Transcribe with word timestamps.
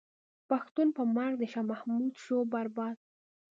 پښتون 0.49 0.87
په 0.97 1.03
مرګ 1.15 1.33
د 1.39 1.43
شاه 1.53 1.65
محمود 1.71 2.13
شو 2.23 2.37
برباد. 2.53 2.95